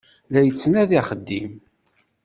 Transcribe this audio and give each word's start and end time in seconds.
La 0.31 0.39
yettnadi 0.43 0.95
axeddim. 1.01 1.51